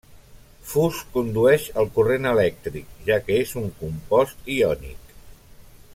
Fus 0.69 1.01
condueix 1.17 1.67
el 1.83 1.91
corrent 1.97 2.27
elèctric, 2.31 2.89
ja 3.11 3.19
que 3.29 3.37
és 3.45 3.55
un 3.65 3.71
compost 3.83 4.53
iònic. 4.57 5.17